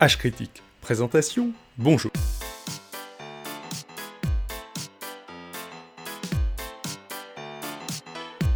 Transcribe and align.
H 0.00 0.16
critique. 0.18 0.62
Présentation, 0.80 1.52
bonjour. 1.78 2.10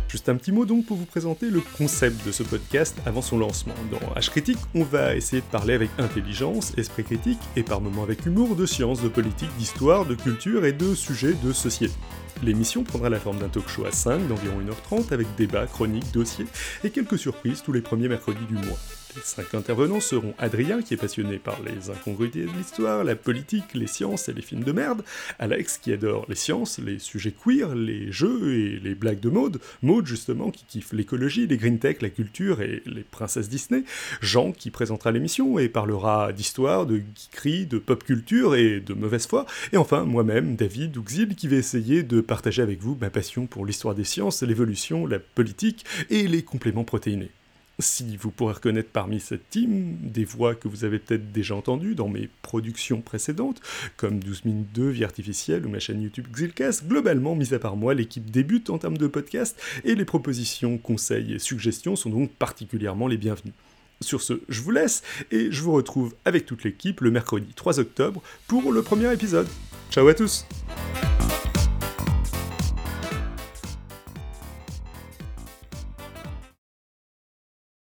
Juste 0.09 0.28
un 0.28 0.35
petit 0.35 0.51
mot 0.51 0.67
donc 0.67 0.85
pour 0.87 0.96
vous 0.96 1.04
présenter 1.04 1.49
le 1.49 1.60
concept 1.60 2.27
de 2.27 2.32
ce 2.32 2.42
podcast 2.42 2.96
avant 3.06 3.22
son 3.22 3.38
lancement. 3.38 3.74
Dans 3.92 4.21
H 4.21 4.31
Critique, 4.31 4.59
on 4.74 4.82
va 4.82 5.14
essayer 5.14 5.40
de 5.40 5.46
parler 5.46 5.74
avec 5.74 5.90
intelligence, 5.99 6.77
esprit 6.77 7.04
critique 7.04 7.38
et 7.55 7.63
par 7.63 7.81
moments 7.81 8.03
avec 8.03 8.27
humour 8.27 8.56
de 8.56 8.67
sciences, 8.67 9.00
de 9.00 9.09
politique, 9.09 9.55
d'histoire, 9.59 10.06
de 10.06 10.17
culture 10.17 10.64
et 10.64 10.73
de 10.73 10.92
sujets 10.95 11.35
de 11.35 11.53
société. 11.53 11.95
L'émission 12.43 12.85
prendra 12.85 13.09
la 13.09 13.19
forme 13.19 13.39
d'un 13.39 13.49
talk 13.49 13.69
show 13.69 13.85
à 13.85 13.91
5 13.91 14.29
d'environ 14.29 14.61
1h30 14.61 15.13
avec 15.13 15.27
débat, 15.37 15.67
chroniques, 15.67 16.12
dossiers 16.12 16.46
et 16.84 16.91
quelques 16.91 17.19
surprises 17.19 17.62
tous 17.62 17.73
les 17.73 17.80
premiers 17.80 18.09
mercredis 18.09 18.46
du 18.46 18.55
mois. 18.55 18.79
Les 19.16 19.23
cinq 19.23 19.55
intervenants 19.55 20.01
seront 20.01 20.34
Adrien, 20.38 20.82
qui 20.82 20.95
est 20.95 20.98
passionné 20.98 21.38
par 21.38 21.56
les 21.62 21.91
incongruités 21.91 22.43
de 22.43 22.52
l'histoire, 22.56 23.05
la 23.05 23.16
politique, 23.16 23.74
les 23.74 23.87
sciences 23.87 24.29
et 24.29 24.34
les 24.34 24.43
films 24.43 24.65
de 24.65 24.70
merde, 24.70 25.02
Alex, 25.38 25.79
qui 25.79 25.93
adore 25.93 26.27
les 26.29 26.34
sciences, 26.34 26.79
les 26.79 26.98
sujets 26.98 27.32
queer, 27.32 27.74
les 27.74 28.12
jeux 28.12 28.55
et 28.55 28.79
les 28.79 28.95
blagues 28.95 29.20
de 29.20 29.30
mode, 29.30 29.60
Maud 29.82 30.07
justement, 30.07 30.51
qui 30.51 30.65
kiffe 30.66 30.93
l'écologie, 30.93 31.46
les 31.46 31.57
green 31.57 31.79
tech, 31.79 32.02
la 32.02 32.10
culture 32.10 32.60
et 32.60 32.82
les 32.84 33.02
princesses 33.02 33.48
Disney, 33.48 33.82
Jean, 34.20 34.52
qui 34.52 34.70
présentera 34.70 35.10
l'émission 35.10 35.59
et 35.59 35.70
parlera 35.70 36.32
d'histoire, 36.32 36.84
de 36.84 36.98
geekerie, 36.98 37.66
de 37.66 37.79
pop 37.79 38.05
culture 38.05 38.57
et 38.57 38.80
de 38.80 38.93
mauvaise 38.93 39.27
foi, 39.27 39.46
et 39.73 39.79
enfin 39.79 40.05
moi-même, 40.05 40.55
David 40.55 40.96
Ouxil, 40.98 41.34
qui 41.34 41.48
vais 41.48 41.57
essayer 41.57 42.02
de 42.02 42.20
partager 42.28 42.62
avec 42.62 42.80
vous 42.80 42.96
ma 43.00 43.10
passion 43.10 43.46
pour 43.46 43.66
l'histoire 43.66 43.96
des 43.96 44.05
sciences, 44.05 44.45
l'évolution, 44.45 45.06
la 45.06 45.18
politique 45.18 45.84
et 46.10 46.28
les 46.28 46.42
compléments 46.42 46.84
protéinés. 46.84 47.32
Si 47.80 48.16
vous 48.16 48.30
pourrez 48.30 48.54
reconnaître 48.54 48.90
parmi 48.93 49.21
cette 49.21 49.51
team 49.51 49.96
des 50.02 50.24
voix 50.24 50.56
que 50.56 50.66
vous 50.66 50.84
avez 50.84 50.99
peut-être 50.99 51.30
déjà 51.32 51.54
entendues 51.54 51.95
dans 51.95 52.09
mes 52.09 52.29
productions 52.43 53.01
précédentes, 53.01 53.60
comme 53.96 54.18
12 54.18 54.45
minutes 54.46 54.73
de 54.73 54.84
vie 54.84 55.04
artificielle 55.04 55.65
ou 55.65 55.68
ma 55.68 55.79
chaîne 55.79 56.02
YouTube 56.02 56.26
Xilcast, 56.32 56.88
globalement, 56.88 57.37
mis 57.37 57.54
à 57.54 57.60
part 57.60 57.76
moi, 57.76 57.95
l'équipe 57.95 58.30
débute 58.30 58.68
en 58.71 58.79
termes 58.79 58.99
de 58.99 59.06
podcast 59.06 59.60
et 59.84 59.95
les 59.95 60.04
propositions, 60.04 60.76
conseils 60.76 61.34
et 61.34 61.38
suggestions 61.38 61.95
sont 61.95 62.10
donc 62.10 62.30
particulièrement 62.32 63.06
les 63.06 63.16
bienvenues. 63.16 63.54
Sur 64.01 64.23
ce, 64.23 64.41
je 64.49 64.61
vous 64.61 64.73
laisse 64.73 65.03
et 65.31 65.51
je 65.51 65.62
vous 65.62 65.73
retrouve 65.73 66.15
avec 66.25 66.47
toute 66.47 66.65
l'équipe 66.65 67.01
le 67.01 67.12
mercredi 67.12 67.53
3 67.55 67.79
octobre 67.79 68.23
pour 68.49 68.73
le 68.73 68.83
premier 68.83 69.12
épisode. 69.12 69.49
Ciao 69.91 70.06
à 70.09 70.15
tous 70.15 70.45